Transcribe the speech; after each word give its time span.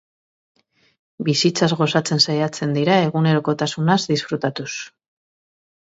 Bizitzaz 1.27 1.69
gozatzen 1.83 2.23
saiatzen 2.27 2.73
dira 2.79 2.97
egunerokotasunaz 3.09 3.99
disfrutatuz. 4.13 4.71